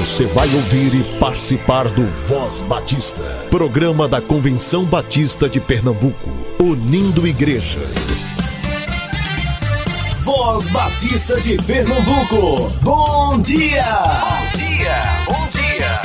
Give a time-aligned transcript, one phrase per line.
[0.00, 7.26] Você vai ouvir e participar do Voz Batista, programa da Convenção Batista de Pernambuco, unindo
[7.26, 7.80] igreja.
[10.22, 13.84] Voz Batista de Pernambuco, bom dia!
[13.84, 16.00] Bom dia, bom dia!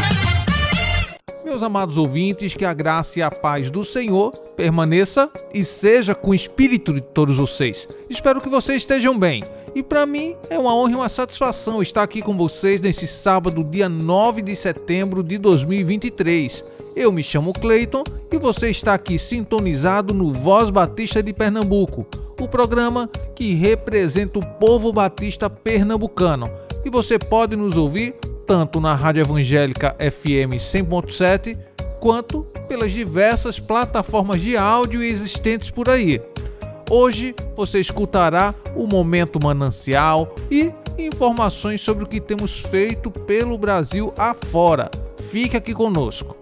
[1.46, 6.32] Meus amados ouvintes, que a graça e a paz do Senhor permaneça e seja com
[6.32, 7.88] o espírito de todos vocês.
[8.10, 9.42] Espero que vocês estejam bem.
[9.76, 13.62] E para mim é uma honra e uma satisfação estar aqui com vocês nesse sábado,
[13.62, 16.64] dia 9 de setembro de 2023.
[16.96, 22.08] Eu me chamo Cleiton e você está aqui sintonizado no Voz Batista de Pernambuco,
[22.40, 26.50] o programa que representa o povo batista pernambucano.
[26.86, 28.16] E você pode nos ouvir
[28.48, 31.58] tanto na Rádio Evangélica FM 100.7
[32.00, 36.22] quanto pelas diversas plataformas de áudio existentes por aí.
[36.90, 44.14] Hoje você escutará o Momento Manancial e informações sobre o que temos feito pelo Brasil
[44.18, 44.90] afora.
[45.30, 46.36] Fique aqui conosco.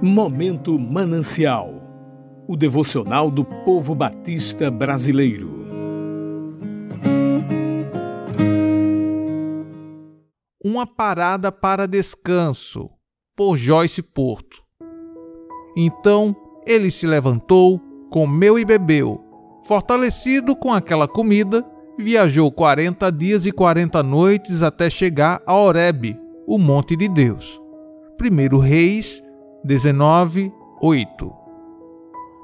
[0.00, 1.78] Momento Manancial
[2.48, 5.68] o devocional do povo batista brasileiro.
[10.64, 12.88] Uma parada para descanso,
[13.36, 14.67] por Joyce Porto.
[15.80, 16.34] Então
[16.66, 19.22] ele se levantou, comeu e bebeu.
[19.62, 21.64] Fortalecido com aquela comida,
[21.96, 27.60] viajou quarenta dias e quarenta noites até chegar a Horebe, o monte de Deus.
[28.20, 29.22] 1 Reis
[29.62, 31.32] 19, 8.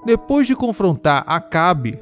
[0.07, 2.01] Depois de confrontar Acabe,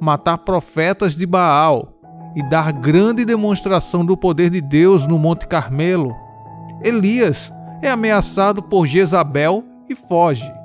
[0.00, 1.92] matar profetas de Baal
[2.34, 6.12] e dar grande demonstração do poder de Deus no Monte Carmelo,
[6.82, 10.61] Elias é ameaçado por Jezabel e foge.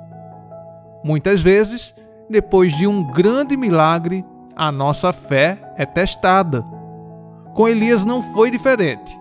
[1.04, 1.94] Muitas vezes,
[2.28, 4.24] depois de um grande milagre,
[4.56, 6.64] a nossa fé é testada.
[7.54, 9.18] Com Elias não foi diferente.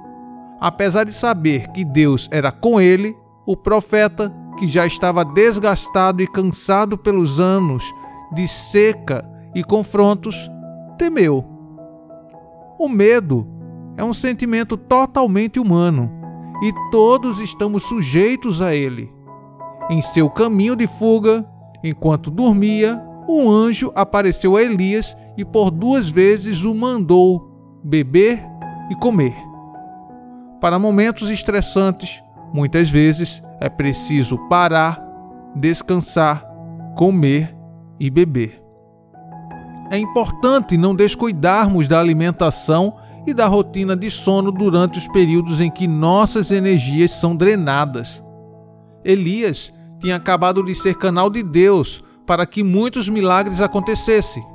[0.59, 6.27] Apesar de saber que Deus era com ele, o profeta, que já estava desgastado e
[6.27, 7.83] cansado pelos anos
[8.33, 9.23] de seca
[9.54, 10.49] e confrontos,
[10.98, 11.45] temeu.
[12.80, 13.48] O medo
[13.95, 16.11] é um sentimento totalmente humano
[16.64, 19.14] e todos estamos sujeitos a ele.
[19.89, 21.45] Em seu caminho de fuga,
[21.83, 28.39] Enquanto dormia, um anjo apareceu a Elias e por duas vezes o mandou beber
[28.89, 29.36] e comer.
[30.60, 32.21] Para momentos estressantes,
[32.54, 35.04] muitas vezes é preciso parar,
[35.55, 36.45] descansar,
[36.95, 37.55] comer
[37.99, 38.61] e beber.
[39.89, 42.95] É importante não descuidarmos da alimentação
[43.26, 48.23] e da rotina de sono durante os períodos em que nossas energias são drenadas.
[49.04, 54.45] Elias tinha acabado de ser canal de Deus para que muitos milagres acontecessem,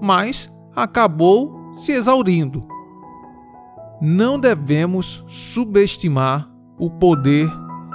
[0.00, 2.66] mas acabou se exaurindo.
[4.00, 7.50] Não devemos subestimar o poder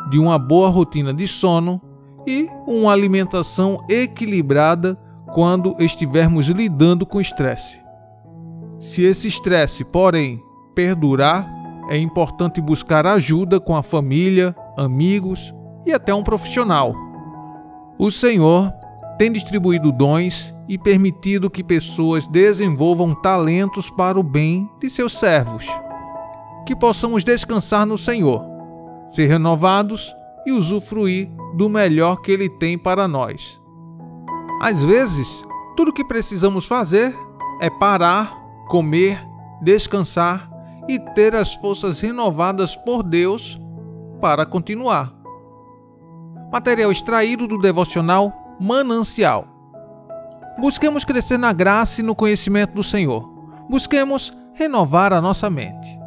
[0.10, 1.82] de uma boa rotina de sono
[2.26, 4.98] e uma alimentação equilibrada
[5.34, 7.80] quando estivermos lidando com estresse.
[8.80, 10.42] Se esse estresse, porém,
[10.74, 11.48] perdurar,
[11.90, 15.54] é importante buscar ajuda com a família, amigos
[15.90, 16.96] e até um profissional.
[17.98, 18.72] O Senhor
[19.18, 25.66] tem distribuído dons e permitido que pessoas desenvolvam talentos para o bem de seus servos.
[26.66, 28.46] Que possamos descansar no Senhor,
[29.12, 30.14] ser renovados
[30.46, 33.60] e usufruir do melhor que Ele tem para nós.
[34.62, 35.28] Às vezes,
[35.76, 37.14] tudo o que precisamos fazer
[37.60, 39.20] é parar, comer,
[39.62, 40.50] descansar
[40.88, 43.60] e ter as forças renovadas por Deus
[44.22, 45.19] para continuar.
[46.52, 49.48] Material extraído do devocional Manancial.
[50.58, 53.22] Busquemos crescer na graça e no conhecimento do Senhor.
[53.70, 55.99] Busquemos renovar a nossa mente.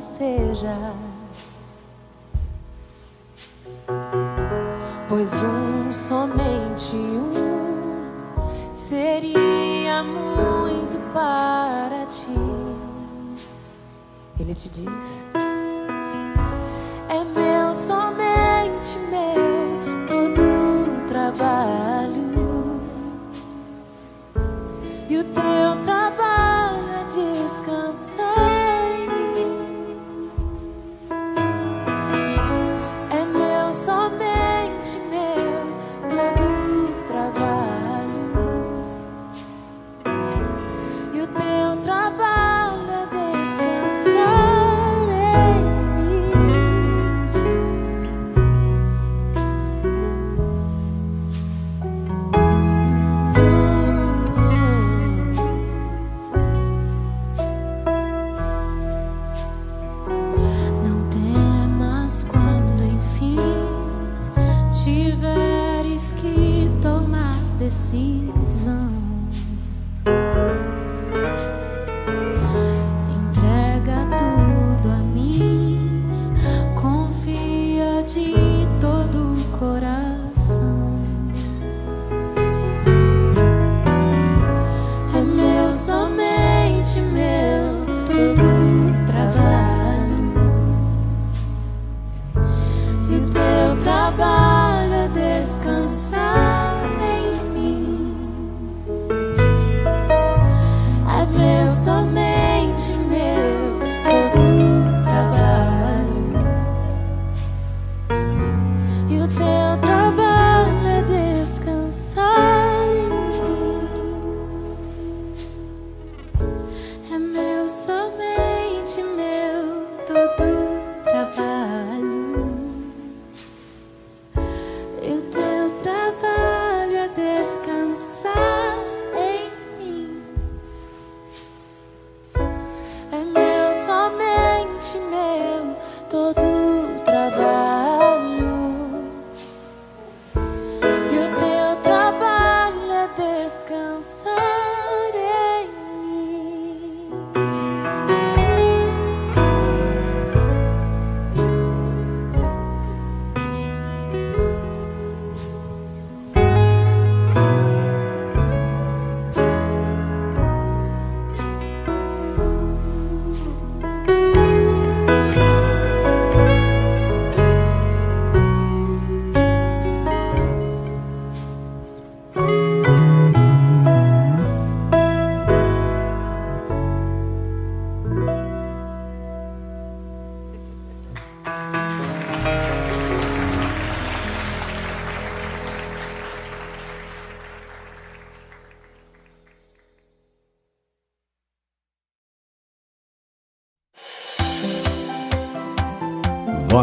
[0.00, 0.76] Seja.
[5.08, 12.30] Pois um, somente um, seria muito para ti.
[14.38, 15.24] ele te diz: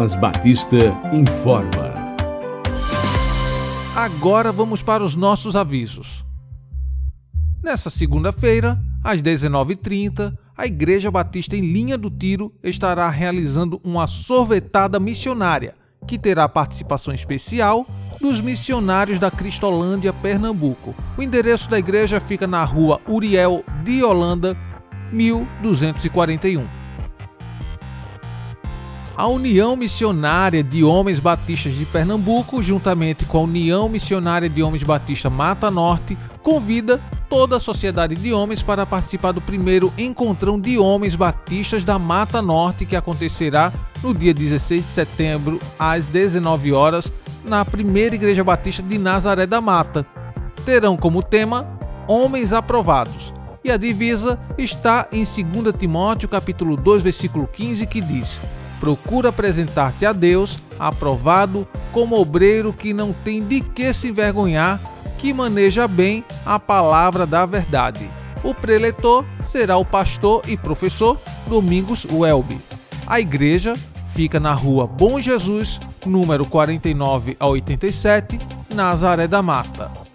[0.00, 0.78] Voz Batista
[1.12, 1.92] informa.
[3.94, 6.24] Agora vamos para os nossos avisos.
[7.62, 14.98] Nessa segunda-feira, às 19h30, a Igreja Batista em Linha do Tiro estará realizando uma sorvetada
[14.98, 15.74] missionária,
[16.06, 17.86] que terá participação especial
[18.18, 20.94] dos missionários da Cristolândia, Pernambuco.
[21.18, 24.56] O endereço da igreja fica na rua Uriel de Holanda,
[25.12, 26.79] 1241.
[29.20, 34.82] A União Missionária de Homens Batistas de Pernambuco, juntamente com a União Missionária de Homens
[34.82, 36.98] Batista Mata Norte, convida
[37.28, 42.40] toda a sociedade de homens para participar do primeiro Encontrão de Homens Batistas da Mata
[42.40, 43.70] Norte, que acontecerá
[44.02, 47.12] no dia 16 de setembro, às 19 horas,
[47.44, 50.06] na primeira Igreja Batista de Nazaré da Mata.
[50.64, 51.68] Terão como tema
[52.08, 53.34] Homens Aprovados.
[53.62, 58.40] E a divisa está em 2 Timóteo capítulo 2, versículo 15, que diz:
[58.80, 64.80] Procura apresentar-te a Deus, aprovado, como obreiro que não tem de que se envergonhar,
[65.18, 68.10] que maneja bem a palavra da verdade.
[68.42, 72.58] O preletor será o pastor e professor Domingos Welby.
[73.06, 73.74] A igreja
[74.14, 78.38] fica na rua Bom Jesus, número 49 a 87,
[78.74, 80.09] Nazaré da Mata.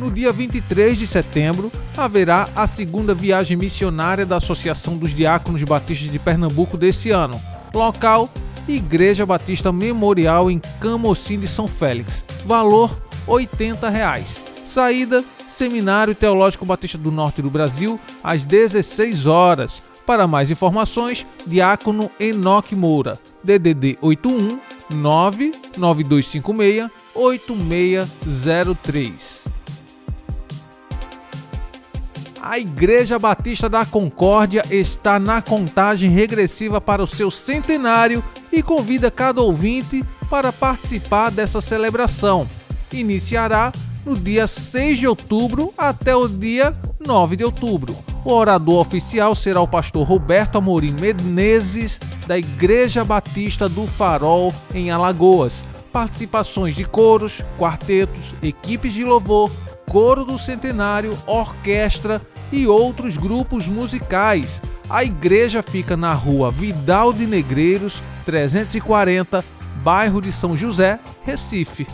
[0.00, 6.10] No dia 23 de setembro, haverá a segunda viagem missionária da Associação dos Diáconos Batistas
[6.10, 7.38] de Pernambuco desse ano.
[7.74, 8.30] Local:
[8.66, 12.24] Igreja Batista Memorial em Camocim de São Félix.
[12.46, 14.26] Valor: 80 reais.
[14.66, 15.22] Saída:
[15.54, 19.82] Seminário Teológico Batista do Norte do Brasil, às 16 horas.
[20.06, 24.58] Para mais informações, Diácono Enoque Moura, DDD 81
[24.96, 29.49] 99256 8603.
[32.42, 39.10] A Igreja Batista da Concórdia está na contagem regressiva para o seu centenário e convida
[39.10, 42.48] cada ouvinte para participar dessa celebração.
[42.92, 43.70] Iniciará
[44.06, 47.94] no dia 6 de outubro até o dia 9 de outubro.
[48.24, 54.90] O orador oficial será o pastor Roberto Amorim Menezes, da Igreja Batista do Farol, em
[54.90, 55.62] Alagoas.
[55.92, 59.50] Participações de coros, quartetos, equipes de louvor,
[59.90, 64.62] coro do centenário, orquestra e outros grupos musicais.
[64.88, 69.44] A igreja fica na rua Vidal de Negreiros, 340,
[69.82, 71.88] bairro de São José, Recife.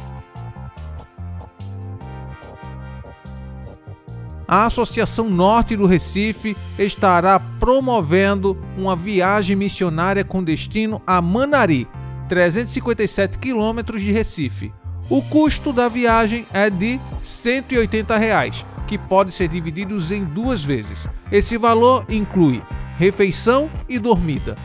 [4.46, 11.88] A Associação Norte do Recife estará promovendo uma viagem missionária com destino a Manari,
[12.28, 14.70] 357 quilômetros de Recife.
[15.08, 21.08] O custo da viagem é de 180 reais, que pode ser dividido em duas vezes.
[21.30, 22.60] Esse valor inclui
[22.98, 24.56] refeição e dormida.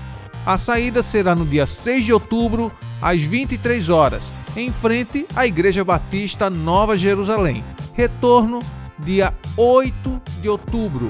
[0.43, 4.23] A saída será no dia 6 de outubro, às 23 horas,
[4.57, 7.63] em frente à Igreja Batista Nova Jerusalém.
[7.93, 8.59] Retorno
[8.97, 11.07] dia 8 de outubro,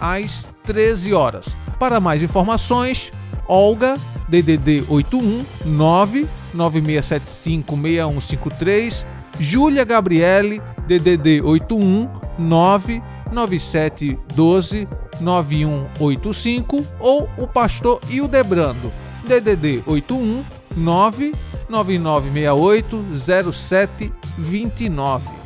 [0.00, 1.54] às 13 horas.
[1.78, 3.12] Para mais informações,
[3.46, 3.94] Olga,
[4.28, 9.06] DDD 81 99675 6153,
[9.38, 14.86] Júlia Gabriele, DDD 81 99712
[15.20, 18.90] 9185 ou o pastor Hildebrando,
[19.26, 20.42] DDD 81
[20.76, 23.04] 99968
[23.50, 25.41] 0729.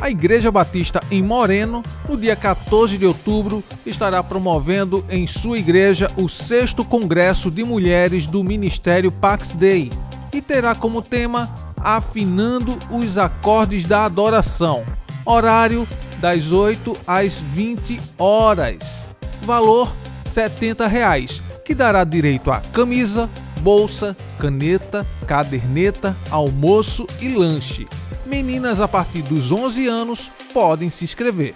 [0.00, 6.10] A Igreja Batista em Moreno, no dia 14 de outubro, estará promovendo em sua igreja
[6.16, 9.90] o sexto Congresso de Mulheres do Ministério Pax Dei
[10.32, 14.84] e terá como tema Afinando os Acordes da Adoração.
[15.24, 15.86] Horário
[16.18, 19.04] das 8 às 20 horas.
[19.42, 19.92] Valor
[20.24, 23.28] 70 reais, que dará direito a camisa,
[23.60, 27.86] bolsa, caneta, caderneta, almoço e lanche
[28.30, 31.52] meninas a partir dos 11 anos podem se inscrever.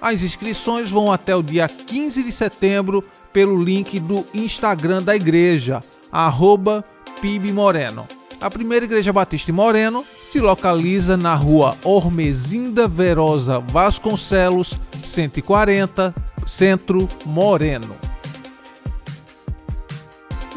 [0.00, 5.80] As inscrições vão até o dia 15 de setembro pelo link do Instagram da igreja,
[6.12, 6.84] arroba
[7.52, 8.06] Moreno.
[8.40, 16.14] A primeira igreja batista Moreno se localiza na rua Ormezinda Verosa Vasconcelos, 140,
[16.46, 18.07] Centro Moreno.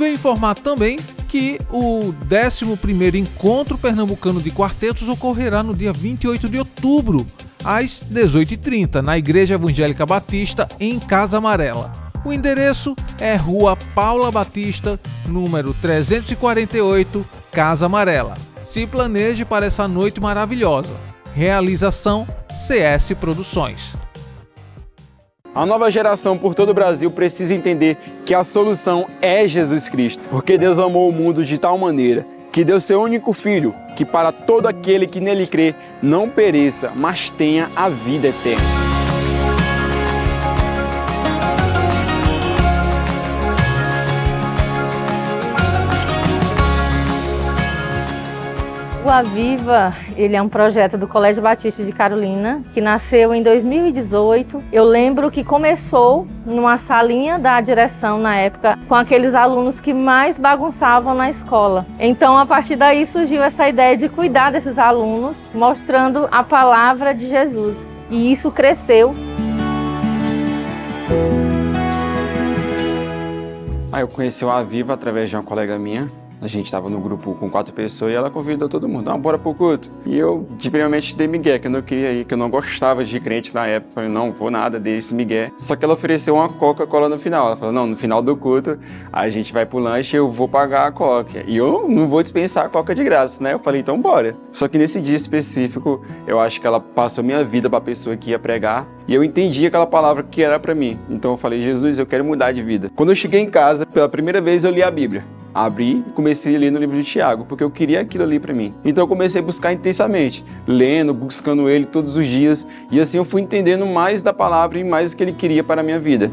[0.01, 0.97] Vem informar também
[1.29, 7.27] que o 11º Encontro Pernambucano de Quartetos ocorrerá no dia 28 de outubro,
[7.63, 11.93] às 18h30, na Igreja Evangélica Batista, em Casa Amarela.
[12.25, 18.33] O endereço é Rua Paula Batista, número 348, Casa Amarela.
[18.65, 20.95] Se planeje para essa noite maravilhosa.
[21.35, 22.27] Realização
[22.65, 23.93] CS Produções.
[25.53, 30.23] A nova geração por todo o Brasil precisa entender que a solução é Jesus Cristo,
[30.29, 34.31] porque Deus amou o mundo de tal maneira que deu seu único filho, que para
[34.31, 38.90] todo aquele que nele crê não pereça, mas tenha a vida eterna.
[49.11, 54.63] O Aviva, ele é um projeto do Colégio Batista de Carolina, que nasceu em 2018.
[54.71, 60.39] Eu lembro que começou numa salinha da direção na época, com aqueles alunos que mais
[60.39, 61.85] bagunçavam na escola.
[61.99, 67.27] Então, a partir daí surgiu essa ideia de cuidar desses alunos, mostrando a palavra de
[67.27, 67.85] Jesus.
[68.09, 69.13] E isso cresceu.
[73.91, 76.09] Ah, eu conheci o Aviva através de uma colega minha,
[76.41, 79.37] a gente estava no grupo com quatro pessoas e ela convidou todo mundo, não, bora
[79.37, 79.91] pro culto.
[80.05, 83.05] E eu, de primeiramente, dei migué, que eu não queria ir, que eu não gostava
[83.05, 83.93] de crente na época.
[83.93, 85.51] Falei, não, vou nada, dei esse migué.
[85.59, 87.45] Só que ela ofereceu uma Coca-Cola no final.
[87.47, 88.79] Ela falou, não, no final do culto,
[89.13, 91.43] a gente vai pro lanche e eu vou pagar a Coca.
[91.45, 93.53] E eu não vou dispensar a Coca de graça, né?
[93.53, 94.35] Eu falei, então bora.
[94.51, 98.31] Só que nesse dia específico, eu acho que ela passou minha vida pra pessoa que
[98.31, 98.87] ia pregar.
[99.07, 100.97] E eu entendi aquela palavra que era para mim.
[101.07, 102.89] Então eu falei, Jesus, eu quero mudar de vida.
[102.95, 106.55] Quando eu cheguei em casa, pela primeira vez eu li a Bíblia abri e comecei
[106.55, 108.73] a ler no livro de Tiago, porque eu queria aquilo ali para mim.
[108.83, 113.25] Então eu comecei a buscar intensamente, lendo, buscando ele todos os dias, e assim eu
[113.25, 116.31] fui entendendo mais da palavra e mais o que ele queria para a minha vida.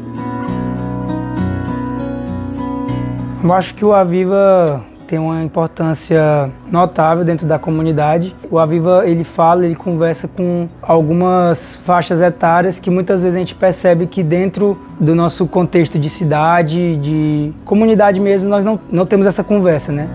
[3.43, 8.35] Eu acho que o Aviva tem uma importância notável dentro da comunidade.
[8.51, 13.55] O Aviva ele fala, ele conversa com algumas faixas etárias que muitas vezes a gente
[13.55, 19.25] percebe que dentro do nosso contexto de cidade, de comunidade mesmo, nós não, não temos
[19.25, 20.07] essa conversa, né?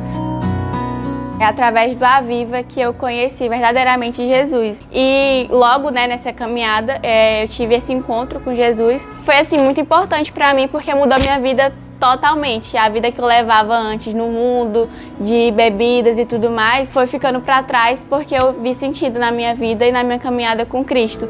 [1.40, 4.80] É através do Aviva que eu conheci verdadeiramente Jesus.
[4.92, 9.06] E logo né, nessa caminhada é, eu tive esse encontro com Jesus.
[9.22, 11.72] Foi assim muito importante para mim porque mudou minha vida
[12.04, 12.76] totalmente.
[12.76, 17.40] A vida que eu levava antes no mundo de bebidas e tudo mais foi ficando
[17.40, 21.26] para trás porque eu vi sentido na minha vida e na minha caminhada com Cristo.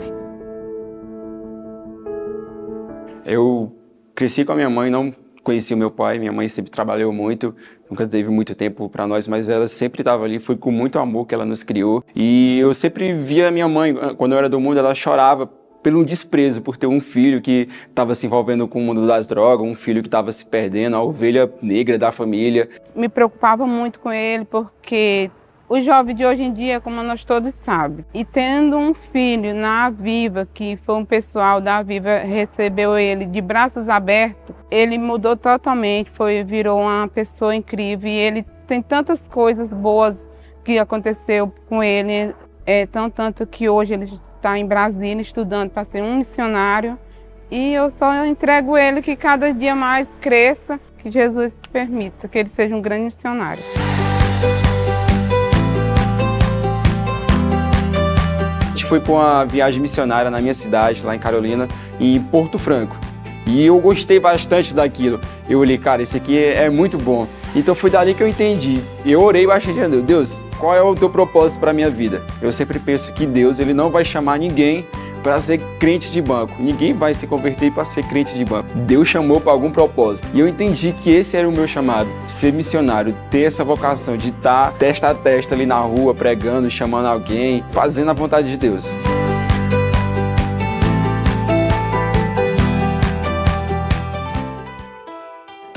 [3.25, 3.73] Eu
[4.17, 5.15] cresci com a minha mãe, não
[5.45, 6.19] conheci o meu pai.
[6.19, 7.55] Minha mãe sempre trabalhou muito,
[7.89, 10.41] nunca teve muito tempo para nós, mas ela sempre estava ali.
[10.41, 12.03] Foi com muito amor que ela nos criou.
[12.17, 15.49] E eu sempre via minha mãe, quando eu era do mundo, ela chorava
[15.85, 19.67] pelo desprezo por ter um filho que estava se envolvendo com o mundo das drogas,
[19.67, 22.71] um filho que estava se perdendo, a ovelha negra da família.
[22.97, 25.31] Me preocupava muito com ele porque
[25.69, 29.87] o jovem de hoje em dia, como nós todos sabemos, e tendo um filho na
[29.87, 36.11] Aviva, que foi um pessoal da Aviva, recebeu ele de braços abertos, ele mudou totalmente,
[36.11, 40.19] foi virou uma pessoa incrível e ele tem tantas coisas boas
[40.65, 45.87] que aconteceu com ele, é tão tanto que hoje ele está em Brasília estudando para
[45.87, 46.99] ser um missionário.
[47.51, 52.51] E eu só entrego ele que cada dia mais cresça, que Jesus permita que ele
[52.51, 53.63] seja um grande missionário.
[58.71, 61.67] gente foi para uma viagem missionária na minha cidade, lá em Carolina,
[61.99, 62.95] em Porto Franco.
[63.47, 65.21] E eu gostei bastante daquilo.
[65.49, 67.27] Eu olhei, cara, esse aqui é muito bom.
[67.55, 68.83] Então foi dali que eu entendi.
[69.05, 70.05] Eu orei bastante a Deus.
[70.05, 72.23] Deus, qual é o teu propósito para minha vida?
[72.43, 74.85] Eu sempre penso que Deus, ele não vai chamar ninguém
[75.23, 76.55] para ser crente de banco.
[76.61, 78.69] Ninguém vai se converter para ser crente de banco.
[78.75, 80.29] Deus chamou para algum propósito.
[80.35, 84.29] E eu entendi que esse era o meu chamado, ser missionário, ter essa vocação de
[84.29, 88.59] estar tá testa a testa ali na rua, pregando, chamando alguém, fazendo a vontade de
[88.59, 88.87] Deus.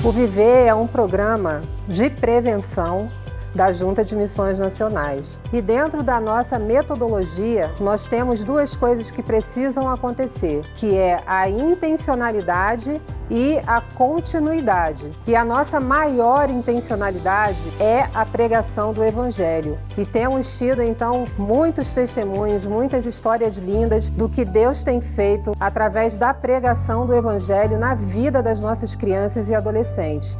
[0.04, 3.10] O Viver é um programa de prevenção
[3.58, 5.40] da Junta de Missões Nacionais.
[5.52, 11.48] E dentro da nossa metodologia, nós temos duas coisas que precisam acontecer, que é a
[11.48, 15.10] intencionalidade e a continuidade.
[15.26, 19.74] E a nossa maior intencionalidade é a pregação do Evangelho.
[19.96, 26.16] E temos tido então muitos testemunhos, muitas histórias lindas do que Deus tem feito através
[26.16, 30.38] da pregação do Evangelho na vida das nossas crianças e adolescentes.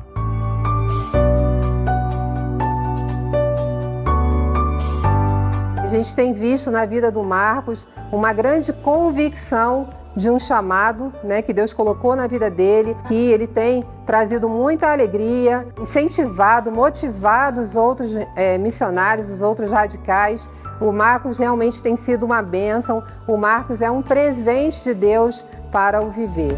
[5.88, 11.40] A gente tem visto na vida do Marcos uma grande convicção de um chamado né,
[11.40, 17.74] que Deus colocou na vida dele, que ele tem trazido muita alegria, incentivado, motivado os
[17.74, 20.46] outros é, missionários, os outros radicais.
[20.78, 26.02] O Marcos realmente tem sido uma bênção, o Marcos é um presente de Deus para
[26.02, 26.54] o viver.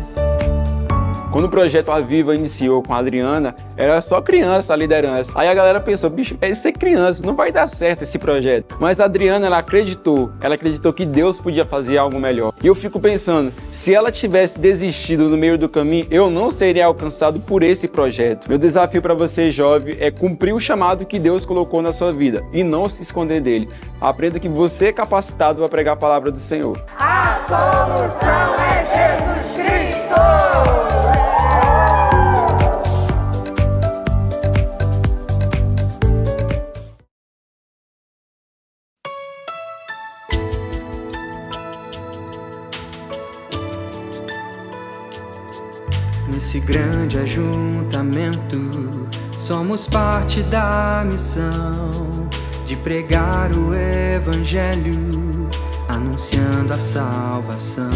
[1.30, 5.30] Quando o projeto Aviva iniciou com a Adriana, era só criança a liderança.
[5.36, 8.76] Aí a galera pensou, bicho, é ser criança, não vai dar certo esse projeto.
[8.80, 12.52] Mas a Adriana, ela acreditou, ela acreditou que Deus podia fazer algo melhor.
[12.60, 16.86] E eu fico pensando, se ela tivesse desistido no meio do caminho, eu não seria
[16.86, 18.48] alcançado por esse projeto.
[18.48, 22.44] Meu desafio para você, jovem, é cumprir o chamado que Deus colocou na sua vida
[22.52, 23.68] e não se esconder dele.
[24.00, 26.76] Aprenda que você é capacitado para pregar a palavra do Senhor.
[26.98, 29.49] A solução é Jesus
[46.52, 49.08] Nesse grande ajuntamento,
[49.38, 52.28] somos parte da missão
[52.66, 55.48] de pregar o Evangelho,
[55.88, 57.88] anunciando a salvação.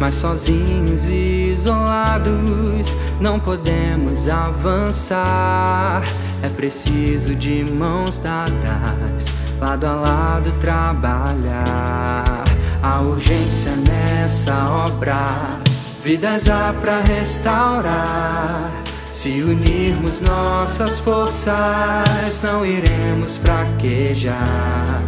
[0.00, 6.02] Mas sozinhos isolados não podemos avançar.
[6.42, 9.26] É preciso de mãos dadas,
[9.60, 12.42] lado a lado trabalhar.
[12.82, 15.62] A urgência nessa obra
[16.04, 18.70] vidas há para restaurar.
[19.10, 25.02] Se unirmos nossas forças, não iremos fraquejar.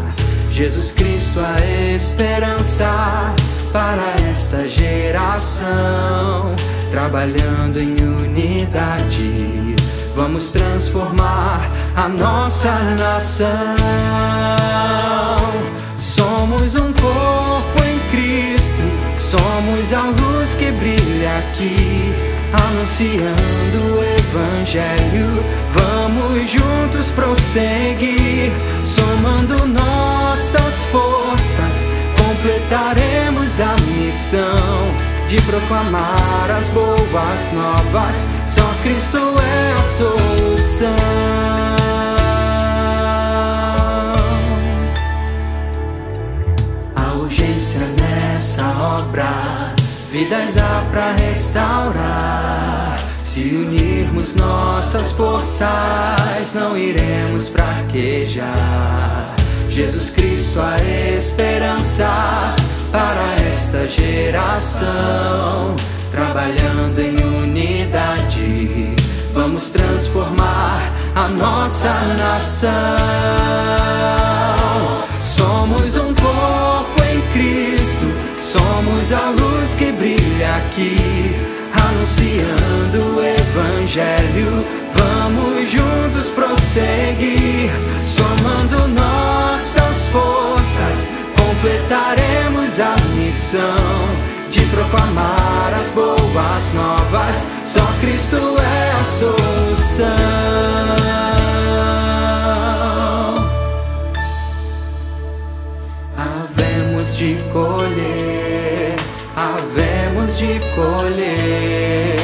[0.51, 3.35] Jesus Cristo, a esperança
[3.75, 6.57] para esta geração.
[6.91, 9.77] Trabalhando em unidade,
[10.15, 11.61] vamos transformar
[11.95, 13.77] a nossa nação.
[15.99, 17.26] Somos um Cristo,
[19.37, 22.15] somos a luz que brilha aqui,
[22.69, 25.45] anunciando o Evangelho.
[25.75, 28.53] Vamos juntos prosseguir,
[28.85, 31.85] somando nossas forças,
[32.17, 34.95] completaremos a missão
[35.29, 38.25] de proclamar as boas novas.
[38.47, 41.86] Só Cristo é a solução.
[48.47, 49.75] Nessa obra,
[50.13, 52.97] vidas há pra restaurar.
[53.25, 59.35] Se unirmos nossas forças, não iremos fraquejar.
[59.69, 60.77] Jesus Cristo, a
[61.17, 62.55] esperança
[62.93, 65.75] para esta geração,
[66.13, 68.95] trabalhando em unidade,
[69.35, 72.71] vamos transformar a nossa nação.
[75.19, 77.76] Somos um corpo em Cristo,
[78.87, 80.97] somos a luz que brilha aqui,
[81.89, 84.65] anunciando o Evangelho.
[84.95, 87.71] Vamos juntos prosseguir,
[88.01, 93.77] somando nossas forças, completaremos a missão
[94.51, 97.47] de proclamar as boas novas.
[97.67, 100.07] Só Cristo é a solução.
[106.17, 108.26] Havemos de colher,
[110.39, 112.17] de colher.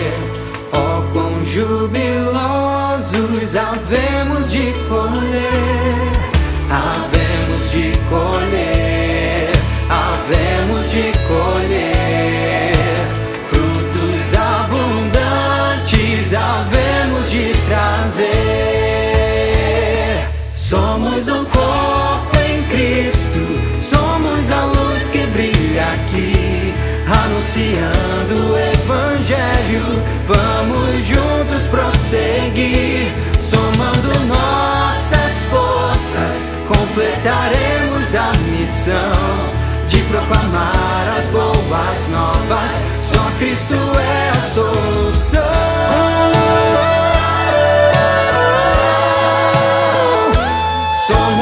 [0.72, 2.32] Oh, quão jubilosos
[3.56, 6.12] havemos de colher,
[6.70, 9.52] havemos de colher,
[9.88, 11.61] havemos de colher.
[27.24, 30.02] Anunciando o Evangelho.
[30.26, 42.72] Vamos juntos prosseguir, somando nossas forças, completaremos a missão de proclamar as boas novas.
[43.04, 45.42] Só Cristo é a solução.
[51.06, 51.41] Somos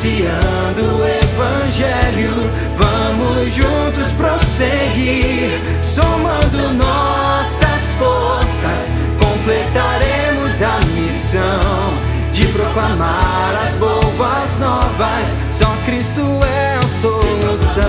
[0.00, 2.32] anunciando o Evangelho.
[2.78, 8.88] Vamos juntos prosseguir, somando nossas forças,
[9.20, 11.98] completaremos a missão
[12.32, 15.34] de proclamar as boas novas.
[15.52, 17.82] Só Cristo é a solução.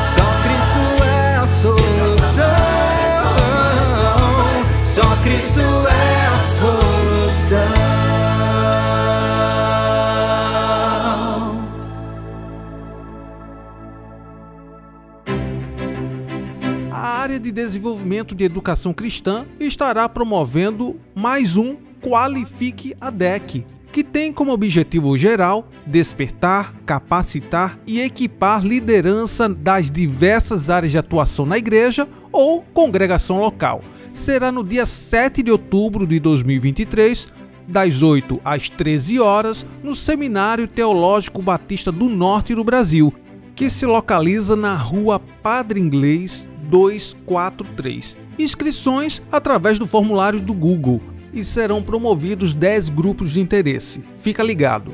[0.00, 2.46] Só Cristo é a solução.
[4.84, 7.95] Só Cristo é a solução.
[17.26, 24.32] Área de desenvolvimento de educação cristã estará promovendo mais um Qualifique a DEC, que tem
[24.32, 32.06] como objetivo geral despertar, capacitar e equipar liderança das diversas áreas de atuação na igreja
[32.30, 33.82] ou congregação local.
[34.14, 37.26] Será no dia 7 de outubro de 2023,
[37.66, 43.12] das 8 às 13 horas, no Seminário Teológico Batista do Norte do Brasil,
[43.56, 48.16] que se localiza na Rua Padre Inglês 243.
[48.38, 51.00] Inscrições através do formulário do Google
[51.32, 54.02] e serão promovidos 10 grupos de interesse.
[54.18, 54.90] Fica ligado.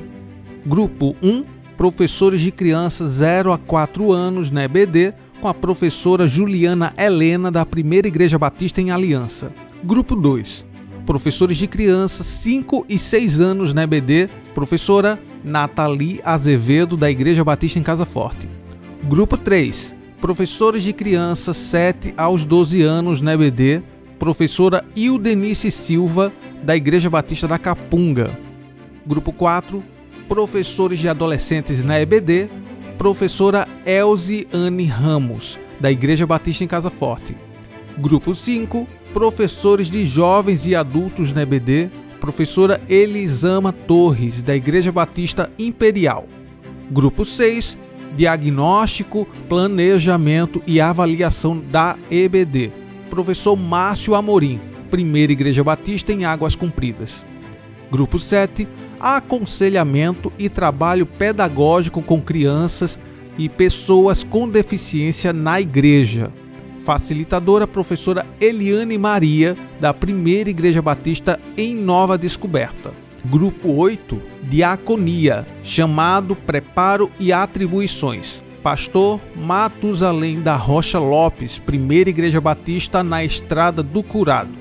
[0.65, 1.43] Grupo 1,
[1.77, 7.65] professores de crianças 0 a 4 anos na EBD, com a professora Juliana Helena da
[7.65, 9.51] Primeira Igreja Batista em Aliança.
[9.83, 10.63] Grupo 2,
[11.05, 17.77] professores de crianças 5 e 6 anos na EBD, professora Nathalie Azevedo da Igreja Batista
[17.77, 18.47] em Casa Forte.
[19.03, 23.83] Grupo 3, professores de crianças 7 aos 12 anos na EBD,
[24.17, 26.31] professora Ildenice Silva,
[26.63, 28.31] da Igreja Batista da Capunga.
[29.05, 29.83] Grupo 4,
[30.29, 32.47] professores de adolescentes na EBD,
[32.97, 37.35] professora Elze Anne Ramos, da Igreja Batista em Casa Forte.
[37.97, 41.89] Grupo 5, professores de jovens e adultos na EBD,
[42.21, 46.25] professora Elisama Torres, da Igreja Batista Imperial.
[46.89, 47.77] Grupo 6,
[48.15, 57.11] diagnóstico, planejamento e avaliação da EBD professor Márcio Amorim, Primeira Igreja Batista em Águas Compridas.
[57.91, 58.67] Grupo 7,
[58.99, 62.97] aconselhamento e trabalho pedagógico com crianças
[63.37, 66.31] e pessoas com deficiência na igreja.
[66.83, 72.91] Facilitadora professora Eliane Maria, da Primeira Igreja Batista em Nova Descoberta.
[73.25, 78.41] Grupo 8, Diaconia, chamado Preparo e Atribuições.
[78.61, 84.51] Pastor Matusalém da Rocha Lopes, Primeira Igreja Batista na Estrada do Curado.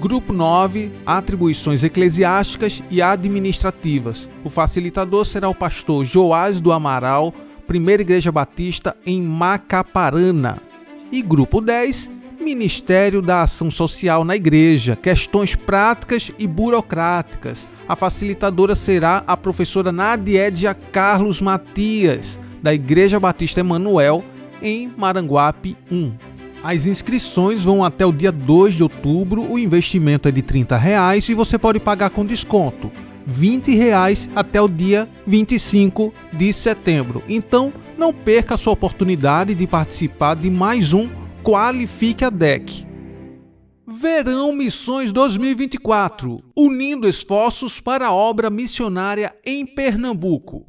[0.00, 4.26] Grupo 9, Atribuições Eclesiásticas e Administrativas.
[4.42, 7.34] O facilitador será o pastor Joás do Amaral,
[7.66, 10.62] Primeira Igreja Batista em Macaparana.
[11.12, 12.08] E Grupo 10,
[12.40, 17.66] Ministério da Ação Social na Igreja, questões práticas e burocráticas.
[17.88, 24.24] A facilitadora será a professora Nadiedia Carlos Matias, da Igreja Batista Emanuel,
[24.62, 26.12] em Maranguape 1.
[26.62, 31.28] As inscrições vão até o dia 2 de outubro, o investimento é de 30 reais
[31.28, 32.90] e você pode pagar com desconto.
[33.26, 37.22] 20 reais até o dia 25 de setembro.
[37.28, 41.08] Então, não perca a sua oportunidade de participar de mais um
[41.48, 42.86] Qualifique a DEC.
[43.86, 50.66] Verão Missões 2024 unindo esforços para a obra missionária em Pernambuco.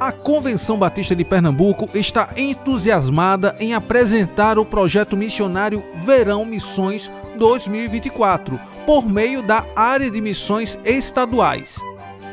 [0.00, 8.58] A Convenção Batista de Pernambuco está entusiasmada em apresentar o projeto missionário Verão Missões 2024
[8.84, 11.76] por meio da área de missões estaduais.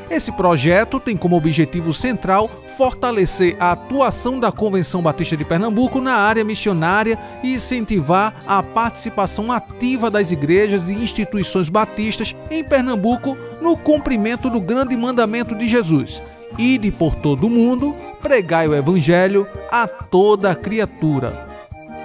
[0.09, 6.15] Esse projeto tem como objetivo central fortalecer a atuação da Convenção Batista de Pernambuco na
[6.15, 13.75] área missionária e incentivar a participação ativa das igrejas e instituições batistas em Pernambuco no
[13.75, 16.21] cumprimento do grande mandamento de Jesus
[16.57, 21.54] Ide por todo o mundo, pregai o Evangelho a toda criatura.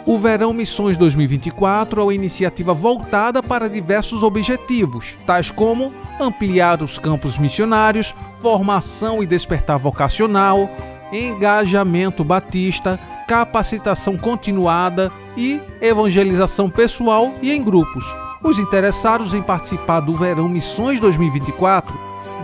[0.06, 6.98] O Verão Missões 2024 é uma iniciativa voltada para diversos objetivos, tais como ampliar os
[6.98, 10.68] campos missionários, formação e despertar vocacional,
[11.12, 18.04] engajamento batista, capacitação continuada e evangelização pessoal e em grupos.
[18.42, 21.92] Os interessados em participar do Verão Missões 2024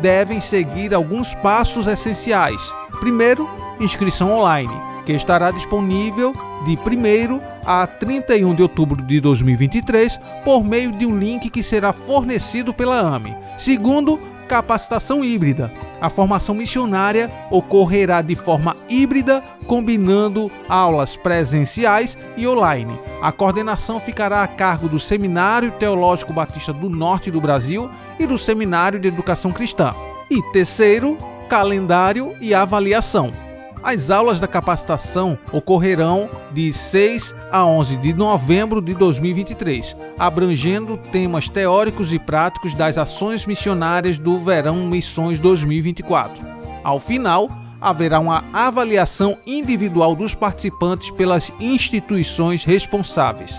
[0.02, 2.60] devem seguir alguns passos essenciais.
[3.00, 3.48] Primeiro,
[3.80, 4.70] inscrição online,
[5.06, 11.16] que estará disponível de 1 a 31 de outubro de 2023 por meio de um
[11.16, 13.34] link que será fornecido pela AME.
[13.56, 15.70] Segundo, capacitação híbrida.
[16.00, 22.98] A formação missionária ocorrerá de forma híbrida, combinando aulas presenciais e online.
[23.22, 28.38] A coordenação ficará a cargo do Seminário Teológico Batista do Norte do Brasil e do
[28.38, 29.92] Seminário de Educação Cristã.
[30.30, 31.16] E terceiro,
[31.48, 33.30] calendário e avaliação.
[33.86, 41.48] As aulas da capacitação ocorrerão de 6 a 11 de novembro de 2023, abrangendo temas
[41.48, 46.34] teóricos e práticos das ações missionárias do Verão Missões 2024.
[46.82, 47.48] Ao final,
[47.80, 53.54] haverá uma avaliação individual dos participantes pelas instituições responsáveis.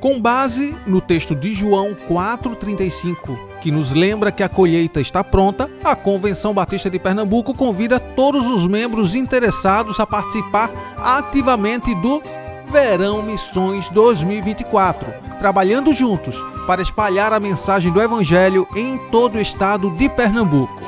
[0.00, 5.70] Com base no texto de João 4,35, que nos lembra que a colheita está pronta,
[5.82, 12.22] a Convenção Batista de Pernambuco convida todos os membros interessados a participar ativamente do
[12.70, 19.90] Verão Missões 2024, trabalhando juntos para espalhar a mensagem do Evangelho em todo o estado
[19.90, 20.85] de Pernambuco.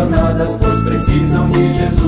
[0.00, 1.99] Enganadas, pois precisam de Jesus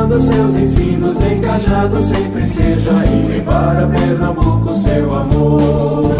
[0.00, 6.12] consolidando seus ensinos, engajado sempre seja em levar a Pernambuco seu amor.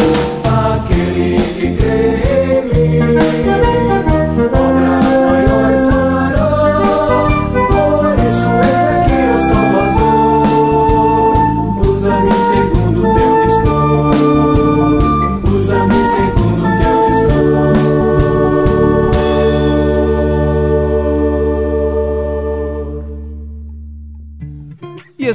[0.44, 3.99] Aquele que crê em mim,